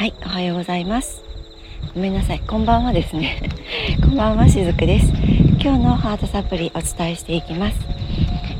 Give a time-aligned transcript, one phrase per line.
[0.00, 1.22] はいおはようございます。
[1.94, 3.42] ごめんなさいこんばんはですね。
[4.00, 5.12] こんばんはしずくです。
[5.62, 7.78] 今日のハートサプリお伝えしていきます、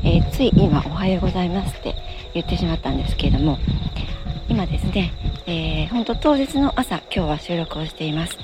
[0.03, 1.95] えー、つい今おはようございますって
[2.35, 3.57] 言ってしまったんですけれども
[4.49, 5.13] 今ですね、
[5.47, 8.37] えー、本当当日の朝今日は収録をしています。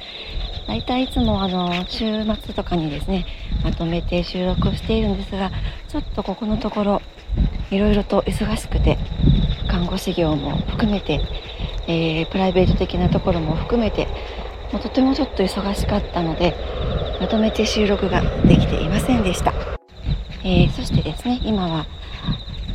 [0.67, 3.27] だいたいいつもあの週末とかにですね
[3.63, 5.51] まとめて収録をしているんですが
[5.87, 7.03] ちょっとここのところ
[7.69, 8.97] いろいろと忙しくて
[9.67, 11.21] 看護師業も含めて
[11.87, 14.07] えー、プライベート的なところも含めて
[14.71, 16.55] もうとてもちょっと忙しかったので
[17.19, 19.53] まとめて収録ができていませんでした、
[20.43, 21.85] えー、そしてですね今は、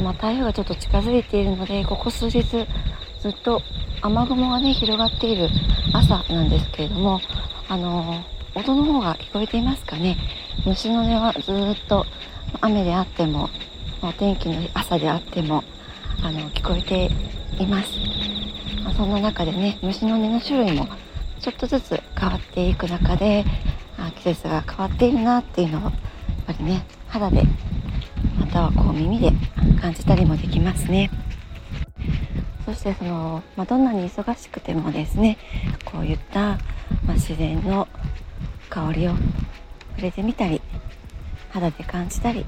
[0.01, 3.61] まあ、台風がちょっと近づいているのでここ数日ずっと
[4.01, 5.49] 雨雲がね広がっている
[5.93, 7.21] 朝なんですけれども
[7.69, 10.17] あのー、音の方が聞こえていますかね。
[10.67, 12.05] 虫の音はずっと
[12.61, 13.49] 雨であっても
[14.03, 15.65] お天気の朝であっても
[16.23, 17.11] あの聞こえて
[17.63, 17.91] います。
[18.83, 20.89] まあ、そんな中でね虫の音の種類も
[21.41, 23.45] ちょっとずつ変わっていく中で
[23.99, 25.93] あ季節が変わっているなっていうのをやっ
[26.47, 27.43] ぱりね肌で
[28.39, 29.33] またはこう耳で
[29.81, 31.11] 感じたりもできますね。
[32.65, 35.37] そしてその、まあ、どんなに忙しくてもですね
[35.85, 36.41] こういった、
[37.05, 37.89] まあ、自然の
[38.71, 39.15] 香りを
[39.97, 40.63] 触れてみたり
[41.51, 42.47] 肌で感じたり、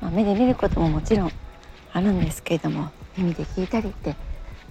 [0.00, 1.32] まあ、目で見ることももちろん
[1.92, 4.14] あるんですけれども耳で聞いたりって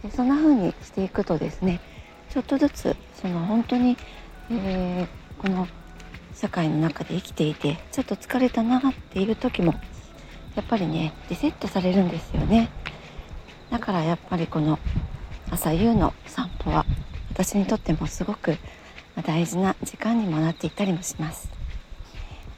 [0.06, 1.82] でそんな風にしていくとですね
[2.30, 3.98] ちょっとずつその本当に、
[4.52, 5.68] えー、この
[6.36, 9.74] 社会の中で生きていてちょっと疲れたなっていう時も
[10.56, 12.70] やっぱりねリセットされるんですよね
[13.72, 14.78] だからやっぱりこの
[15.50, 16.86] 朝夕の散歩は
[17.32, 18.58] 私にとってもすごく
[19.26, 21.50] 大事な時間にもなっていったりもします。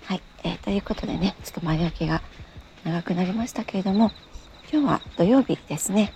[0.05, 2.21] はい、えー、ということでねちょっと前置きが
[2.83, 4.11] 長くなりましたけれども
[4.71, 6.13] 今日は土曜日ですね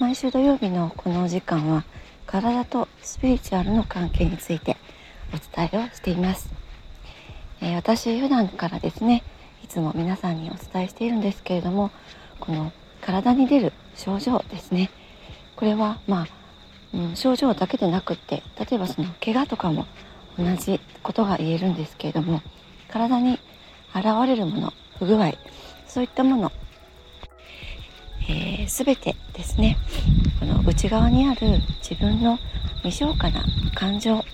[0.00, 1.84] 毎週土曜日のこのお時間は
[2.24, 4.78] 体とスピリチュアルの関係について
[5.34, 6.48] お伝えをしています、
[7.60, 9.22] えー、私普段からですね
[9.62, 11.90] いつも皆さんにお伝えしているんですけれども
[12.40, 12.72] この
[13.02, 14.90] 体に出る症状ですね。
[15.54, 16.26] これはまあ、
[16.94, 19.84] うん、症状だけでなくって例えばその怪我とかも
[20.38, 22.40] 同じことが言えるんですけれども
[22.88, 23.38] 体に
[23.94, 25.34] 現れるもの不具合
[25.86, 26.52] そういったもの
[28.30, 29.76] えー、全てですね
[30.38, 32.38] この内側にある自分の
[32.82, 34.24] 未消化な感情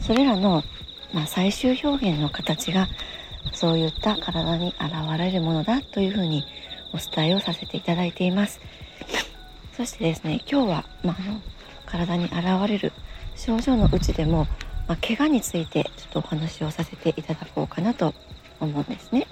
[0.00, 0.62] それらの、
[1.14, 2.88] まあ、最終表現の形が
[3.52, 6.44] そういった体に現れるものだというふうに
[6.92, 8.60] お伝えをさせていただいています。
[9.76, 11.40] そしてですね今日は、まあ、あの
[11.86, 12.34] 体に現
[12.68, 12.92] れる
[13.34, 14.46] 症状のうちでも、
[14.86, 18.14] まあ、怪我についてちょっとお話をさせていただこうかなと
[18.60, 19.26] 思うんですね、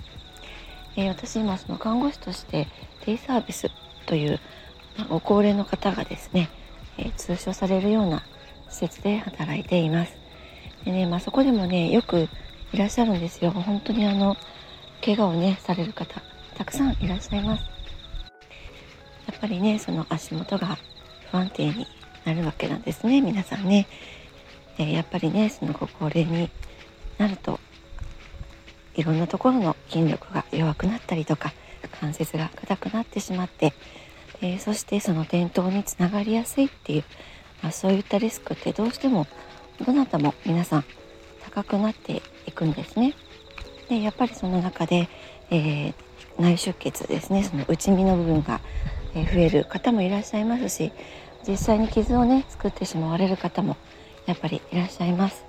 [0.97, 2.69] えー、私今その看護師として
[3.05, 3.71] デイサービス
[4.11, 4.41] という、
[4.99, 6.51] まご高齢の方がですね、
[6.99, 8.25] えー、通所されるような
[8.69, 10.13] 施設で働いています。
[10.85, 12.29] でね、まあ、そこでもねよく
[12.73, 13.53] いらっしゃるんですよ。
[13.53, 14.37] 本当にあの
[15.05, 16.21] 怪我をねされる方
[16.57, 17.63] たくさんいらっしゃいます。
[19.29, 20.77] やっぱりねその足元が
[21.31, 21.87] 不安定に
[22.25, 23.21] なるわけなんですね。
[23.21, 23.87] 皆さんね、
[24.77, 26.51] えー、やっぱりねそのご高齢に
[27.17, 27.61] なると
[28.97, 31.53] いろんなところの筋力が弱くなったりとか
[32.01, 33.73] 関節が硬くなってしまって、
[34.43, 37.05] えー、そしてその転倒につながりやすいっていう、
[37.63, 39.27] まあ、そういったリスクってどうしても
[39.85, 40.85] どなたも皆さん
[41.45, 43.15] 高くなっていくんですね。
[43.89, 45.09] でやっぱりその中で、
[45.51, 45.95] えー、
[46.39, 48.61] 内出血ですねその内身の部分が
[49.15, 50.93] 増える方もいらっしゃいますし
[51.47, 53.77] 実際に傷をね作ってしまわれる方も
[54.27, 55.45] やっぱりいらっしゃいます。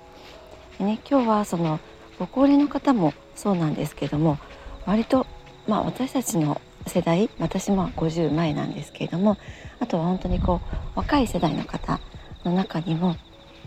[0.78, 1.78] でね、今日はその
[2.18, 4.38] ご高齢の方もそうなんですけども
[4.86, 5.26] 割と
[5.66, 9.36] まあ、私たちの世代私も50前なんですけれども
[9.80, 10.60] あとは本当にこ
[10.94, 12.00] う若い世代の方
[12.44, 13.16] の中にも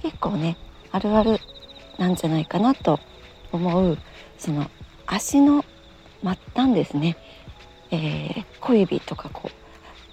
[0.02, 0.58] 結構ね
[0.92, 1.40] あるある
[1.98, 3.00] なんじゃないかなと
[3.52, 3.98] 思う
[4.38, 4.70] その
[5.06, 5.64] 足の
[6.22, 7.18] 末端ですね、
[7.92, 9.50] えー、小指とかこ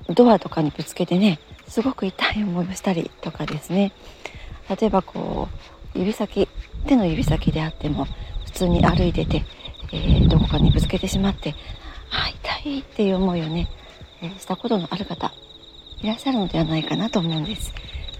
[0.08, 3.92] うドアとかにぶつけてねすごく痛い思いをしたりとかですね。
[4.68, 5.48] 例えばこ
[5.94, 6.48] う指先
[6.86, 8.06] 手の指先であっても
[8.44, 9.44] 普通に歩いてて
[9.92, 11.54] えー、どこかにぶつけてしまって
[12.10, 12.51] あ痛い。
[12.62, 13.68] っていう思いをね、
[14.22, 15.32] え、したことのある方
[16.00, 17.72] いらっしゃるのではないかなと思うんです。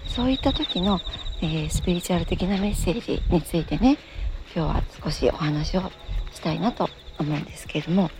[0.07, 0.99] そういった時の、
[1.41, 3.97] えー、スピリチュアル的なメッセージについてね
[4.55, 5.81] 今日は少しお話を
[6.31, 6.87] したいなと
[7.17, 8.11] 思うんですけれども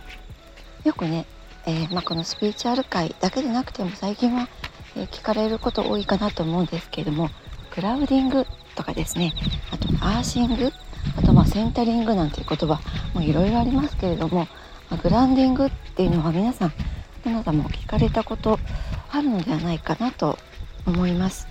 [0.82, 1.24] よくね、
[1.66, 4.48] えまあ、このスピリチュアル界だけでなくても最近は、
[4.96, 7.30] え聞かれること多いかなと思うんですけれども
[7.70, 8.44] クラウディング
[8.74, 9.32] とかですね
[9.70, 10.72] あとアーシング
[11.16, 12.80] あとまあセンタリングなんていう言葉
[13.14, 14.48] もいろいろありますけれども、
[14.90, 16.72] まあ、グランディングっていうのは皆さん
[17.24, 18.58] どなたも聞かれたこと
[19.10, 20.38] あるのではないかなと
[20.86, 21.48] 思います。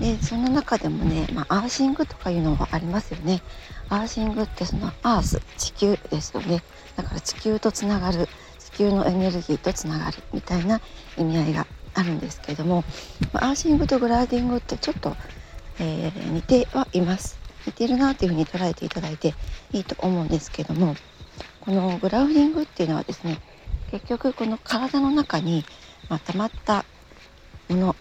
[0.00, 3.42] でその中でもね、まあ、アーシングとかいうのはありますよね。
[3.88, 6.62] アーシングってそのアース地球ですよね。
[6.96, 8.28] だから地球とつながる
[8.58, 10.80] 地球のエネルギーとつながるみたいな
[11.16, 12.84] 意味合いがあるんですけれども
[13.32, 15.16] まアーシングとグラディングってちょっと、
[15.80, 17.38] えー、似てはいます。
[17.66, 19.34] 似てるなというふうに捉えていただいて
[19.72, 20.96] いいと思うんですけども
[21.68, 23.38] このグラウディングっていうのはですね
[23.90, 25.66] 結局この体の中に、
[26.08, 26.86] まあ、溜まった
[27.68, 27.96] もの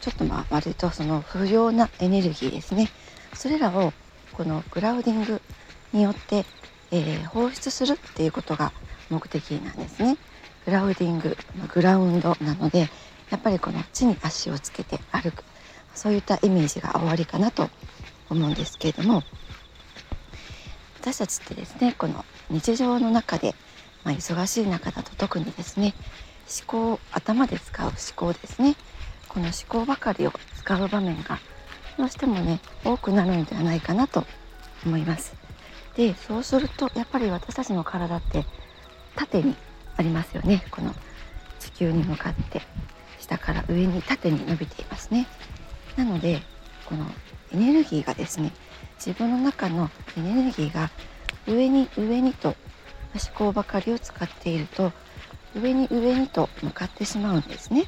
[0.00, 2.90] ちょっとまあ割とその不要なエネルギーですね
[3.32, 3.92] それらを
[4.32, 5.40] このグラウディング
[5.92, 6.44] によって、
[6.90, 8.72] えー、放出するっていうことが
[9.10, 10.16] 目的なんですね。
[10.66, 12.88] グラウディングまグラウンドなので
[13.30, 15.44] やっぱりこの地に足をつけて歩く
[15.94, 17.70] そういったイメージが終わりかなと
[18.28, 19.22] 思うんですけれども
[21.00, 23.54] 私たちってですねこの日常の中で、
[24.04, 25.94] まあ、忙しい中だと特にですね
[26.68, 28.76] 思考頭で使う思考ですね。
[29.28, 31.40] この思考ばかりを使う場面が
[31.96, 34.24] どうしてもね多くなるのではないかなと
[34.84, 35.34] 思います。
[35.96, 38.44] でそうするとやっぱり私たちの体って
[39.16, 39.56] 縦に
[39.96, 40.64] ありますよね。
[40.70, 40.94] この
[41.58, 42.62] 地球に向かって
[43.20, 45.26] 下から上に縦に伸びていますね。
[45.96, 46.42] なので
[46.86, 47.06] この
[47.52, 48.52] エネルギーがですね
[48.96, 50.90] 自分の中のエネルギーが
[51.46, 52.48] 上に上にと
[53.14, 54.92] 思考ばかりを使っていると
[55.56, 57.84] 上に上にと向かってしまうんですね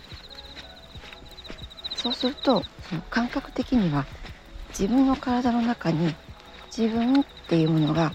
[1.97, 4.07] そうするとその感覚的には
[4.69, 6.15] 自分の体の中に
[6.77, 8.13] 自分っていうものが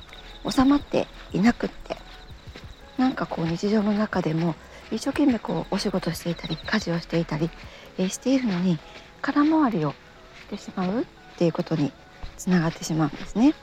[0.50, 1.98] 収まっていなくって
[2.98, 4.56] なんかこう日常の中でも
[4.92, 7.50] 一生懸命こうお仕事していたり家事をしていたり、
[7.98, 8.78] えしているのに
[9.22, 9.95] 空回りをし
[10.50, 11.06] てしまうっ
[11.38, 11.94] ていうことに
[12.38, 13.54] つながってしまうんですね。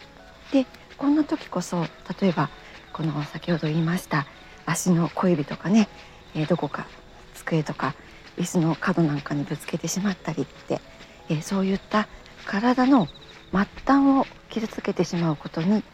[0.53, 0.67] で
[0.99, 1.87] こんな時こそ
[2.21, 2.50] 例えば
[2.93, 4.27] この先ほど言いました
[4.67, 5.89] 足の小指とかね、
[6.35, 6.87] えー、どこか
[7.35, 7.95] 机とか
[8.37, 10.81] 椅子の角なんかにぶつけてしまったりって、
[11.29, 12.09] えー、そういった
[12.47, 13.06] 体の
[13.53, 15.85] 末端を傷つけてしまうことに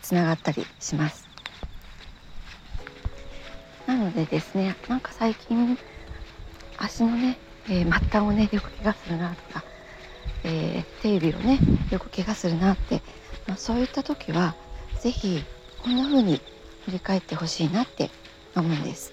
[0.00, 1.28] つながったりします。
[3.86, 5.76] なのでですねなんか最近
[6.78, 7.36] 足のね、
[7.68, 9.64] えー、末端をねよく怪我するなとか、
[10.44, 11.58] えー、手指をね
[11.90, 13.02] よく怪我するなって、
[13.46, 14.54] まあ、そういった時は
[15.00, 15.44] 是非
[15.82, 16.40] こんな風に
[16.84, 18.10] 振り返ってほしいなって
[18.54, 19.12] 思うんです。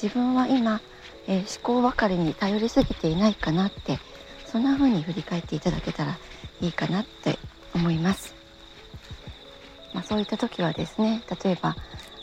[0.00, 0.80] 自分は今、
[1.26, 3.98] えー、思考ばかりに頼りすぎていないかなって
[4.46, 6.18] そんな風に振り返っていただけたら
[6.60, 7.38] いいかなって
[7.74, 8.34] 思います。
[9.92, 11.76] まあ、そういった時はですね例えば、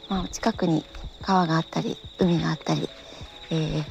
[0.07, 0.85] まあ、近くに
[1.21, 2.87] 川があったり海があったり、
[3.49, 3.83] えー、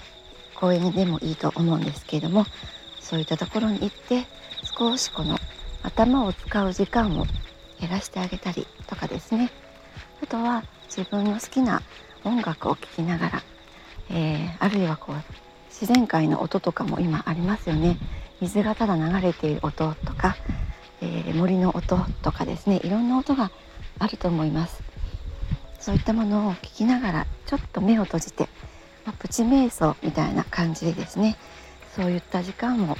[0.54, 2.46] 公園でもいいと思うんですけれども
[3.00, 4.24] そういったところに行って
[4.78, 5.38] 少しこの
[5.84, 7.26] 頭を使う時間を
[7.78, 9.50] 減らしてあげたりとかですね。
[10.22, 11.82] あとは自分の好きな
[12.24, 13.42] 音楽を聴きながら、
[14.10, 15.16] えー、あるいはこう
[15.68, 17.98] 自然界の音とかも今ありますよね。
[18.40, 20.36] 水がただ流れている音とか、
[21.00, 22.80] えー、森の音とかですね。
[22.82, 23.50] いろんな音が
[23.98, 24.82] あると思います。
[25.78, 28.48] そういったものを聞きながらちょっと目を閉じて、
[29.04, 31.36] まあ、プチ瞑想みたいな感じでですね。
[31.94, 32.96] そういった時間を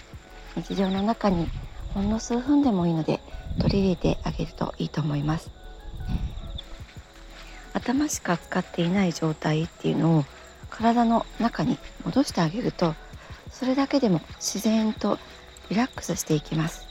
[0.56, 1.48] 日常の中に
[1.94, 3.20] ほんの数分でもいいので
[3.60, 5.50] 取り入れてあげるといいと思います。
[7.72, 10.24] 頭しか使っていない状態っていうのを
[10.70, 12.94] 体の中に戻してあげると
[13.50, 15.18] それだけでも自然と
[15.70, 16.86] リラックスしていきます。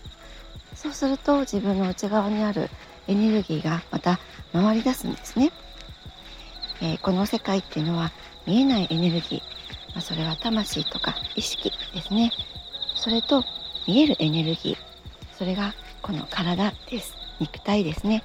[0.75, 2.69] そうすると自分の内側にある
[3.07, 4.19] エネルギーがまた
[4.51, 5.51] 回り出すんですね。
[6.81, 8.12] えー、この世界っていうのは
[8.45, 9.39] 見えないエネルギー、
[9.93, 12.31] まあ、それは魂とか意識ですね。
[12.95, 13.43] それと
[13.88, 14.92] 見えるエネルギー。
[15.43, 17.13] それがこの体です。
[17.41, 18.23] 肉体ですね。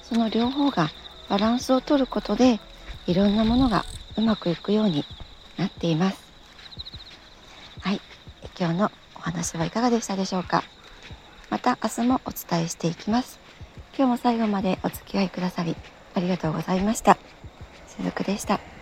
[0.00, 0.88] その両方が
[1.28, 2.58] バランスをとることで
[3.06, 3.84] いろんなものが
[4.16, 5.04] うまくいくように
[5.58, 6.24] なっています。
[7.82, 8.00] はい。
[8.58, 10.64] 今日のお話はいかがでしたでしょうか。
[11.50, 13.38] また明日もお伝えしていきます。
[13.94, 15.76] 今日も最後までお付き合いくださり
[16.14, 17.18] ありがとうございました。
[17.88, 18.77] 鈴でした。